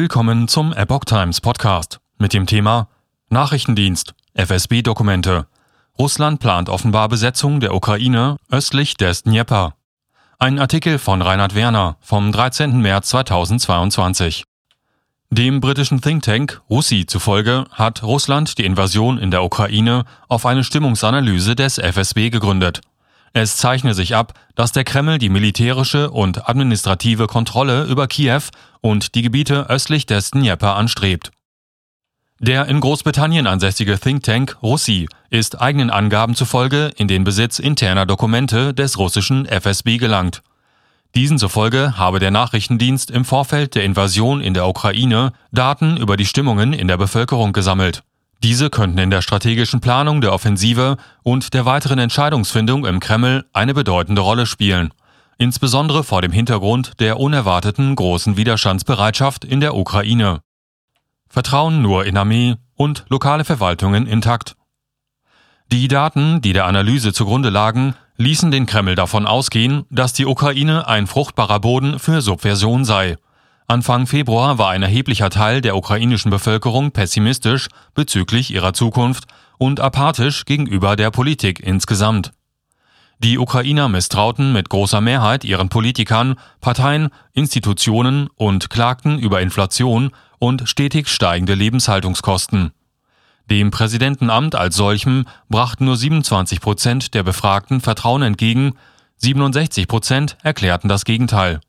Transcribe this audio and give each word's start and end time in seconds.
Willkommen 0.00 0.46
zum 0.46 0.72
Epoch 0.72 1.06
Times 1.06 1.40
Podcast 1.40 1.98
mit 2.18 2.32
dem 2.32 2.46
Thema 2.46 2.86
Nachrichtendienst, 3.30 4.14
FSB-Dokumente. 4.32 5.48
Russland 5.98 6.38
plant 6.38 6.68
offenbar 6.68 7.08
Besetzung 7.08 7.58
der 7.58 7.74
Ukraine 7.74 8.36
östlich 8.48 8.96
des 8.96 9.24
Dnieper. 9.24 9.74
Ein 10.38 10.60
Artikel 10.60 11.00
von 11.00 11.20
Reinhard 11.20 11.56
Werner 11.56 11.96
vom 12.00 12.30
13. 12.30 12.80
März 12.80 13.08
2022. 13.08 14.44
Dem 15.30 15.58
britischen 15.58 16.00
Think 16.00 16.22
Tank 16.22 16.62
Russi 16.70 17.04
zufolge 17.04 17.64
hat 17.72 18.04
Russland 18.04 18.56
die 18.56 18.66
Invasion 18.66 19.18
in 19.18 19.32
der 19.32 19.42
Ukraine 19.42 20.04
auf 20.28 20.46
eine 20.46 20.62
Stimmungsanalyse 20.62 21.56
des 21.56 21.76
FSB 21.76 22.30
gegründet. 22.30 22.82
Es 23.32 23.56
zeichne 23.56 23.94
sich 23.94 24.14
ab, 24.14 24.34
dass 24.54 24.72
der 24.72 24.84
Kreml 24.84 25.18
die 25.18 25.28
militärische 25.28 26.10
und 26.10 26.48
administrative 26.48 27.26
Kontrolle 27.26 27.84
über 27.84 28.06
Kiew 28.06 28.42
und 28.80 29.14
die 29.14 29.22
Gebiete 29.22 29.68
östlich 29.68 30.06
des 30.06 30.30
Dnieper 30.30 30.76
anstrebt. 30.76 31.30
Der 32.40 32.66
in 32.66 32.80
Großbritannien 32.80 33.48
ansässige 33.48 33.98
Think 33.98 34.22
Tank 34.22 34.56
Russi 34.62 35.08
ist 35.28 35.60
eigenen 35.60 35.90
Angaben 35.90 36.36
zufolge 36.36 36.92
in 36.96 37.08
den 37.08 37.24
Besitz 37.24 37.58
interner 37.58 38.06
Dokumente 38.06 38.72
des 38.72 38.96
russischen 38.96 39.44
FSB 39.44 39.98
gelangt. 39.98 40.42
Diesen 41.16 41.38
zufolge 41.38 41.96
habe 41.96 42.20
der 42.20 42.30
Nachrichtendienst 42.30 43.10
im 43.10 43.24
Vorfeld 43.24 43.74
der 43.74 43.84
Invasion 43.84 44.40
in 44.40 44.54
der 44.54 44.68
Ukraine 44.68 45.32
Daten 45.50 45.96
über 45.96 46.16
die 46.16 46.26
Stimmungen 46.26 46.72
in 46.72 46.86
der 46.86 46.96
Bevölkerung 46.96 47.52
gesammelt. 47.52 48.04
Diese 48.42 48.70
könnten 48.70 48.98
in 48.98 49.10
der 49.10 49.22
strategischen 49.22 49.80
Planung 49.80 50.20
der 50.20 50.32
Offensive 50.32 50.96
und 51.24 51.54
der 51.54 51.64
weiteren 51.64 51.98
Entscheidungsfindung 51.98 52.86
im 52.86 53.00
Kreml 53.00 53.44
eine 53.52 53.74
bedeutende 53.74 54.22
Rolle 54.22 54.46
spielen, 54.46 54.94
insbesondere 55.38 56.04
vor 56.04 56.22
dem 56.22 56.30
Hintergrund 56.30 57.00
der 57.00 57.18
unerwarteten 57.18 57.96
großen 57.96 58.36
Widerstandsbereitschaft 58.36 59.44
in 59.44 59.58
der 59.58 59.74
Ukraine. 59.74 60.40
Vertrauen 61.28 61.82
nur 61.82 62.04
in 62.06 62.16
Armee 62.16 62.54
und 62.76 63.04
lokale 63.08 63.44
Verwaltungen 63.44 64.06
intakt. 64.06 64.54
Die 65.72 65.88
Daten, 65.88 66.40
die 66.40 66.52
der 66.52 66.66
Analyse 66.66 67.12
zugrunde 67.12 67.50
lagen, 67.50 67.94
ließen 68.16 68.50
den 68.50 68.66
Kreml 68.66 68.94
davon 68.94 69.26
ausgehen, 69.26 69.84
dass 69.90 70.12
die 70.12 70.26
Ukraine 70.26 70.86
ein 70.86 71.06
fruchtbarer 71.06 71.60
Boden 71.60 71.98
für 71.98 72.22
Subversion 72.22 72.84
sei 72.84 73.16
Anfang 73.70 74.06
Februar 74.06 74.56
war 74.56 74.70
ein 74.70 74.82
erheblicher 74.82 75.28
Teil 75.28 75.60
der 75.60 75.76
ukrainischen 75.76 76.30
Bevölkerung 76.30 76.90
pessimistisch 76.90 77.68
bezüglich 77.92 78.50
ihrer 78.50 78.72
Zukunft 78.72 79.24
und 79.58 79.78
apathisch 79.78 80.46
gegenüber 80.46 80.96
der 80.96 81.10
Politik 81.10 81.60
insgesamt. 81.60 82.32
Die 83.18 83.36
Ukrainer 83.36 83.90
misstrauten 83.90 84.54
mit 84.54 84.70
großer 84.70 85.02
Mehrheit 85.02 85.44
ihren 85.44 85.68
Politikern, 85.68 86.36
Parteien, 86.62 87.10
Institutionen 87.34 88.30
und 88.36 88.70
klagten 88.70 89.18
über 89.18 89.42
Inflation 89.42 90.12
und 90.38 90.66
stetig 90.66 91.08
steigende 91.08 91.52
Lebenshaltungskosten. 91.52 92.72
Dem 93.50 93.70
Präsidentenamt 93.70 94.54
als 94.54 94.76
solchem 94.76 95.26
brachten 95.50 95.84
nur 95.84 95.96
27 95.96 96.62
Prozent 96.62 97.12
der 97.12 97.22
Befragten 97.22 97.82
Vertrauen 97.82 98.22
entgegen, 98.22 98.72
67 99.18 99.86
Prozent 99.88 100.38
erklärten 100.42 100.88
das 100.88 101.04
Gegenteil. 101.04 101.60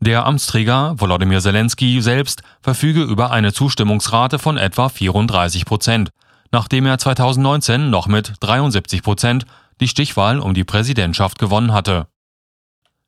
Der 0.00 0.26
Amtsträger 0.26 0.94
Volodymyr 0.96 1.40
Zelensky 1.40 2.00
selbst 2.00 2.42
verfüge 2.60 3.02
über 3.02 3.32
eine 3.32 3.52
Zustimmungsrate 3.52 4.38
von 4.38 4.56
etwa 4.56 4.88
34 4.88 5.64
Prozent, 5.64 6.10
nachdem 6.52 6.86
er 6.86 6.98
2019 6.98 7.90
noch 7.90 8.06
mit 8.06 8.34
73 8.40 9.02
Prozent 9.02 9.44
die 9.80 9.88
Stichwahl 9.88 10.38
um 10.38 10.54
die 10.54 10.64
Präsidentschaft 10.64 11.38
gewonnen 11.38 11.72
hatte. 11.72 12.06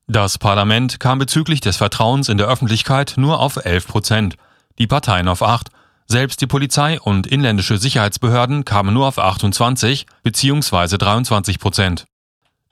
Das 0.08 0.38
Parlament 0.38 0.98
kam 0.98 1.20
bezüglich 1.20 1.60
des 1.60 1.76
Vertrauens 1.76 2.28
in 2.28 2.38
der 2.38 2.48
Öffentlichkeit 2.48 3.14
nur 3.16 3.38
auf 3.38 3.64
11 3.64 3.86
Prozent, 3.86 4.34
die 4.80 4.88
Parteien 4.88 5.28
auf 5.28 5.42
8, 5.42 5.68
selbst 6.06 6.40
die 6.40 6.48
Polizei 6.48 7.00
und 7.00 7.28
inländische 7.28 7.78
Sicherheitsbehörden 7.78 8.64
kamen 8.64 8.92
nur 8.92 9.06
auf 9.06 9.20
28 9.20 10.06
bzw. 10.24 10.98
23 10.98 11.60
Prozent. 11.60 12.06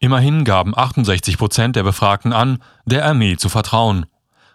Immerhin 0.00 0.44
gaben 0.44 0.76
68 0.76 1.38
Prozent 1.38 1.76
der 1.76 1.84
Befragten 1.84 2.32
an, 2.32 2.58
der 2.84 3.04
Armee 3.04 3.36
zu 3.36 3.48
vertrauen. 3.48 4.06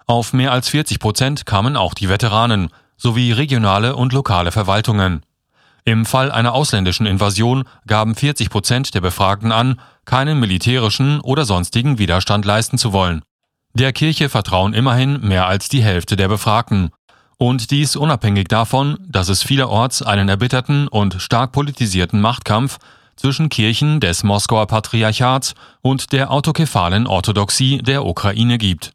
Auf 0.06 0.34
mehr 0.34 0.52
als 0.52 0.70
40 0.70 1.00
Prozent 1.00 1.46
kamen 1.46 1.78
auch 1.78 1.94
die 1.94 2.10
Veteranen 2.10 2.70
sowie 2.98 3.32
regionale 3.32 3.96
und 3.96 4.14
lokale 4.14 4.52
Verwaltungen. 4.52 5.24
Im 5.86 6.06
Fall 6.06 6.32
einer 6.32 6.54
ausländischen 6.54 7.06
Invasion 7.06 7.66
gaben 7.88 8.16
40 8.16 8.50
Prozent 8.50 8.96
der 8.96 9.02
Befragten 9.02 9.52
an, 9.52 9.82
keinen 10.06 10.40
militärischen 10.40 11.20
oder 11.20 11.46
sonstigen 11.46 11.98
Widerstand 12.00 12.46
leisten 12.46 12.78
zu 12.78 12.94
wollen. 12.94 13.22
Der 13.74 13.92
Kirche 13.92 14.30
vertrauen 14.30 14.74
immerhin 14.74 15.20
mehr 15.22 15.48
als 15.48 15.68
die 15.68 15.84
Hälfte 15.84 16.16
der 16.16 16.28
Befragten. 16.28 16.92
Und 17.38 17.72
dies 17.72 17.96
unabhängig 17.96 18.48
davon, 18.48 18.98
dass 19.10 19.28
es 19.28 19.44
vielerorts 19.44 20.02
einen 20.02 20.30
erbitterten 20.30 20.88
und 20.88 21.22
stark 21.22 21.52
politisierten 21.52 22.22
Machtkampf 22.22 22.78
zwischen 23.16 23.50
Kirchen 23.50 24.00
des 24.00 24.24
Moskauer 24.24 24.68
Patriarchats 24.68 25.56
und 25.82 26.14
der 26.14 26.32
autokephalen 26.32 27.08
Orthodoxie 27.08 27.80
der 27.80 28.06
Ukraine 28.06 28.58
gibt. 28.58 28.92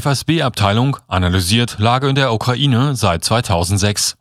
FSB-Abteilung 0.00 0.98
analysiert 1.08 1.76
Lage 1.78 2.10
in 2.10 2.16
der 2.16 2.34
Ukraine 2.34 2.94
seit 2.96 3.24
2006. 3.24 4.16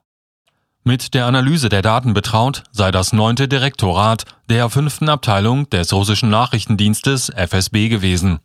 Mit 0.85 1.13
der 1.13 1.25
Analyse 1.25 1.67
der 1.67 1.81
Daten 1.81 2.13
betraut 2.13 2.63
sei 2.71 2.91
das 2.91 3.11
neunte 3.11 3.49
Direktorat 3.49 4.23
der 4.49 4.69
fünften 4.69 5.09
Abteilung 5.09 5.69
des 5.69 5.91
russischen 5.91 6.29
Nachrichtendienstes 6.29 7.29
FSB 7.29 7.89
gewesen. 7.89 8.39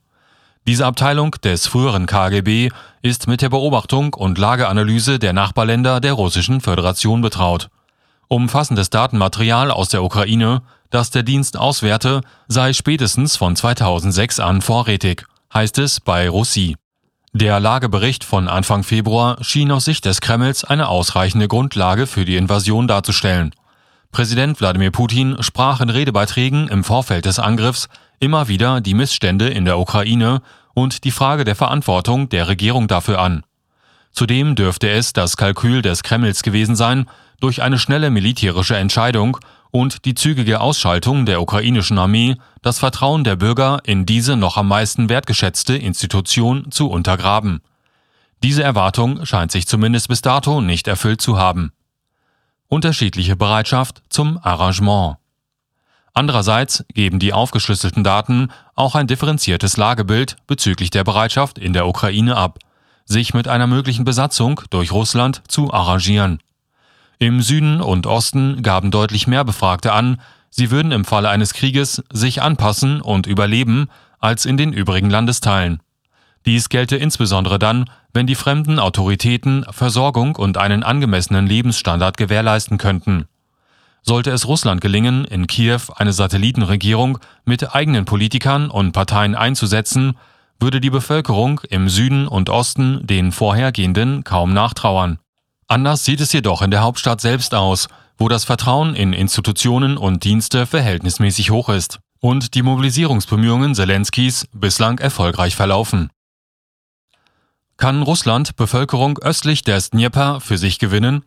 Diese 0.67 0.85
Abteilung 0.87 1.31
des 1.45 1.69
früheren 1.69 2.07
KGB 2.07 2.71
ist 3.01 3.29
mit 3.29 3.43
der 3.43 3.51
Beobachtung 3.51 4.15
und 4.15 4.37
Lageanalyse 4.37 5.21
der 5.21 5.33
Nachbarländer 5.33 6.01
der 6.01 6.15
Russischen 6.15 6.61
Föderation 6.61 7.21
betraut. 7.21 7.69
Umfassendes 8.27 8.91
Datenmaterial 8.91 9.71
aus 9.71 9.89
der 9.89 10.03
Ukraine, 10.03 10.63
das 10.91 11.11
der 11.11 11.23
Dienst 11.23 11.57
auswerte, 11.57 12.23
sei 12.49 12.73
spätestens 12.73 13.37
von 13.37 13.55
2006 13.55 14.41
an 14.41 14.63
vorrätig, 14.63 15.27
heißt 15.55 15.79
es 15.79 16.01
bei 16.01 16.29
Russi. 16.29 16.75
Der 17.33 17.61
Lagebericht 17.61 18.25
von 18.25 18.49
Anfang 18.49 18.83
Februar 18.83 19.37
schien 19.41 19.71
aus 19.71 19.85
Sicht 19.85 20.05
des 20.05 20.21
Kremls 20.21 20.65
eine 20.65 20.89
ausreichende 20.89 21.47
Grundlage 21.47 22.09
für 22.09 22.25
die 22.25 22.35
Invasion 22.35 22.89
darzustellen. 22.89 23.55
Präsident 24.11 24.61
Wladimir 24.61 24.91
Putin 24.91 25.37
sprach 25.41 25.81
in 25.81 25.91
Redebeiträgen 25.91 26.67
im 26.67 26.83
Vorfeld 26.83 27.27
des 27.27 27.39
Angriffs 27.39 27.89
immer 28.19 28.49
wieder 28.49 28.81
die 28.81 28.95
Missstände 28.95 29.49
in 29.49 29.65
der 29.65 29.79
Ukraine 29.79 30.43
und 30.75 31.05
die 31.05 31.13
Frage 31.13 31.45
der 31.45 31.55
Verantwortung 31.55 32.29
der 32.31 32.49
Regierung 32.49 32.89
dafür 32.89 33.21
an. 33.21 33.45
Zudem 34.11 34.57
dürfte 34.57 34.91
es 34.91 35.13
das 35.13 35.37
Kalkül 35.37 35.83
des 35.83 36.03
Kremls 36.03 36.43
gewesen 36.43 36.75
sein, 36.75 37.07
durch 37.39 37.63
eine 37.63 37.79
schnelle 37.79 38.11
militärische 38.11 38.77
Entscheidung 38.77 39.39
und 39.71 40.05
die 40.05 40.15
zügige 40.15 40.61
Ausschaltung 40.61 41.27
der 41.27 41.41
ukrainischen 41.41 41.99
Armee 41.99 42.37
das 42.63 42.79
Vertrauen 42.79 43.25
der 43.25 43.37
Bürger 43.37 43.81
in 43.85 44.07
diese 44.07 44.37
noch 44.37 44.57
am 44.57 44.69
meisten 44.69 45.09
wertgeschätzte 45.09 45.77
Institution 45.77 46.71
zu 46.71 46.91
untergraben. 46.91 47.61
Diese 48.43 48.63
Erwartung 48.63 49.27
scheint 49.27 49.53
sich 49.53 49.67
zumindest 49.67 50.09
bis 50.09 50.23
dato 50.23 50.61
nicht 50.61 50.89
erfüllt 50.89 51.21
zu 51.21 51.39
haben. 51.39 51.73
Unterschiedliche 52.69 53.37
Bereitschaft 53.37 54.03
zum 54.09 54.39
Arrangement. 54.43 55.17
Andererseits 56.13 56.85
geben 56.93 57.19
die 57.19 57.33
aufgeschlüsselten 57.33 58.03
Daten 58.03 58.51
auch 58.75 58.95
ein 58.95 59.07
differenziertes 59.07 59.77
Lagebild 59.77 60.37
bezüglich 60.47 60.91
der 60.91 61.05
Bereitschaft 61.05 61.59
in 61.59 61.73
der 61.73 61.87
Ukraine 61.87 62.37
ab, 62.37 62.59
sich 63.05 63.35
mit 63.35 63.49
einer 63.49 63.67
möglichen 63.67 64.05
Besatzung 64.05 64.61
durch 64.71 64.93
Russland 64.93 65.43
zu 65.49 65.73
arrangieren. 65.73 66.41
Im 67.23 67.43
Süden 67.43 67.83
und 67.83 68.07
Osten 68.07 68.63
gaben 68.63 68.91
deutlich 68.91 69.27
mehr 69.27 69.45
Befragte 69.45 69.93
an, 69.93 70.23
sie 70.49 70.71
würden 70.71 70.91
im 70.91 71.05
Falle 71.05 71.29
eines 71.29 71.53
Krieges 71.53 72.03
sich 72.11 72.41
anpassen 72.41 73.03
und 73.03 73.27
überleben 73.27 73.89
als 74.21 74.47
in 74.47 74.57
den 74.57 74.73
übrigen 74.73 75.11
Landesteilen. 75.11 75.83
Dies 76.47 76.71
gelte 76.71 76.97
insbesondere 76.97 77.59
dann, 77.59 77.91
wenn 78.15 78.27
die 78.27 78.35
fremden 78.35 78.79
Autoritäten 78.79 79.67
Versorgung 79.69 80.35
und 80.35 80.57
einen 80.57 80.83
angemessenen 80.83 81.47
Lebensstandard 81.47 82.17
gewährleisten 82.17 82.79
könnten. 82.79 83.27
Sollte 84.01 84.31
es 84.31 84.49
Russland 84.49 84.81
gelingen, 84.81 85.27
in 85.27 85.47
Kiew 85.47 85.93
eine 85.97 86.15
Satellitenregierung 86.15 87.19
mit 87.45 87.75
eigenen 87.75 88.07
Politikern 88.07 88.71
und 88.71 88.93
Parteien 88.93 89.35
einzusetzen, 89.35 90.17
würde 90.59 90.81
die 90.81 90.89
Bevölkerung 90.89 91.61
im 91.69 91.91
Süden 91.91 92.27
und 92.27 92.49
Osten 92.49 93.07
den 93.07 93.31
vorhergehenden 93.31 94.25
kaum 94.25 94.55
nachtrauern. 94.55 95.19
Anders 95.71 96.05
sieht 96.05 96.21
es 96.21 96.33
jedoch 96.33 96.63
in 96.63 96.73
der 96.73 96.83
Hauptstadt 96.83 97.21
selbst 97.21 97.55
aus, 97.55 97.87
wo 98.19 98.27
das 98.27 98.43
Vertrauen 98.43 98.97
in 98.97 99.13
Institutionen 99.13 99.97
und 99.99 100.25
Dienste 100.25 100.67
verhältnismäßig 100.67 101.53
hoch 101.53 101.69
ist 101.69 102.01
und 102.19 102.57
die 102.57 102.63
Mobilisierungsbemühungen 102.63 103.77
Zelenskis 103.77 104.49
bislang 104.53 104.99
erfolgreich 104.99 105.55
verlaufen. 105.55 106.11
Kann 107.77 108.03
Russland 108.03 108.57
Bevölkerung 108.57 109.21
östlich 109.21 109.63
des 109.63 109.91
Dnieper 109.91 110.41
für 110.41 110.59
sich 110.59 110.81
gewinnen? 110.81 111.25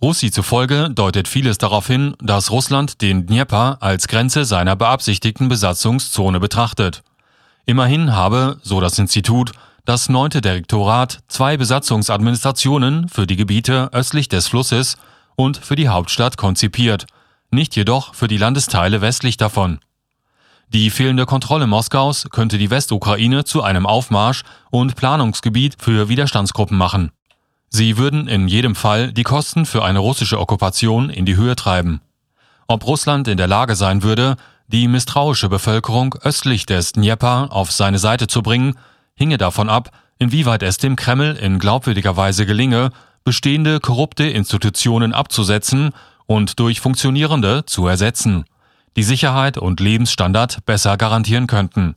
Russi 0.00 0.30
zufolge 0.30 0.88
deutet 0.90 1.26
vieles 1.26 1.58
darauf 1.58 1.88
hin, 1.88 2.14
dass 2.20 2.52
Russland 2.52 3.02
den 3.02 3.26
Dnieper 3.26 3.78
als 3.80 4.06
Grenze 4.06 4.44
seiner 4.44 4.76
beabsichtigten 4.76 5.48
Besatzungszone 5.48 6.38
betrachtet. 6.38 7.02
Immerhin 7.64 8.14
habe, 8.14 8.60
so 8.62 8.80
das 8.80 9.00
Institut, 9.00 9.50
das 9.86 10.08
neunte 10.08 10.40
Direktorat 10.40 11.20
zwei 11.28 11.56
Besatzungsadministrationen 11.56 13.08
für 13.08 13.26
die 13.26 13.36
Gebiete 13.36 13.88
östlich 13.92 14.28
des 14.28 14.48
Flusses 14.48 14.96
und 15.36 15.56
für 15.58 15.76
die 15.76 15.88
Hauptstadt 15.88 16.36
konzipiert, 16.36 17.06
nicht 17.52 17.76
jedoch 17.76 18.12
für 18.12 18.26
die 18.26 18.36
Landesteile 18.36 19.00
westlich 19.00 19.36
davon. 19.36 19.78
Die 20.70 20.90
fehlende 20.90 21.24
Kontrolle 21.24 21.68
Moskaus 21.68 22.26
könnte 22.30 22.58
die 22.58 22.70
Westukraine 22.70 23.44
zu 23.44 23.62
einem 23.62 23.86
Aufmarsch- 23.86 24.42
und 24.70 24.96
Planungsgebiet 24.96 25.76
für 25.78 26.08
Widerstandsgruppen 26.08 26.76
machen. 26.76 27.12
Sie 27.68 27.96
würden 27.96 28.26
in 28.26 28.48
jedem 28.48 28.74
Fall 28.74 29.12
die 29.12 29.22
Kosten 29.22 29.66
für 29.66 29.84
eine 29.84 30.00
russische 30.00 30.40
Okkupation 30.40 31.10
in 31.10 31.26
die 31.26 31.36
Höhe 31.36 31.54
treiben. 31.54 32.00
Ob 32.66 32.84
Russland 32.84 33.28
in 33.28 33.36
der 33.36 33.46
Lage 33.46 33.76
sein 33.76 34.02
würde, 34.02 34.36
die 34.66 34.88
misstrauische 34.88 35.48
Bevölkerung 35.48 36.16
östlich 36.22 36.66
des 36.66 36.92
Dnieper 36.92 37.52
auf 37.52 37.70
seine 37.70 38.00
Seite 38.00 38.26
zu 38.26 38.42
bringen, 38.42 38.74
hinge 39.16 39.38
davon 39.38 39.68
ab, 39.68 39.90
inwieweit 40.18 40.62
es 40.62 40.78
dem 40.78 40.96
Kreml 40.96 41.36
in 41.40 41.58
glaubwürdiger 41.58 42.16
Weise 42.16 42.46
gelinge, 42.46 42.90
bestehende 43.24 43.80
korrupte 43.80 44.24
Institutionen 44.24 45.12
abzusetzen 45.12 45.90
und 46.26 46.58
durch 46.58 46.80
funktionierende 46.80 47.64
zu 47.66 47.86
ersetzen 47.86 48.44
die 48.96 49.02
Sicherheit 49.02 49.58
und 49.58 49.78
Lebensstandard 49.78 50.64
besser 50.64 50.96
garantieren 50.96 51.46
könnten. 51.46 51.94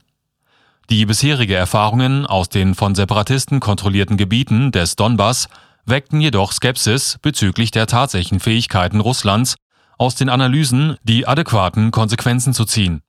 Die 0.90 1.06
bisherige 1.06 1.54
Erfahrungen 1.54 2.26
aus 2.26 2.48
den 2.48 2.74
von 2.74 2.94
Separatisten 2.94 3.60
kontrollierten 3.60 4.16
Gebieten 4.16 4.70
des 4.70 4.96
Donbass 4.96 5.48
weckten 5.86 6.20
jedoch 6.20 6.52
Skepsis 6.52 7.18
bezüglich 7.22 7.70
der 7.70 7.86
tatsächlichen 7.86 8.40
Fähigkeiten 8.40 9.00
Russlands, 9.00 9.56
aus 9.98 10.14
den 10.14 10.28
Analysen 10.28 10.96
die 11.02 11.26
adäquaten 11.26 11.90
Konsequenzen 11.90 12.52
zu 12.54 12.64
ziehen 12.64 13.02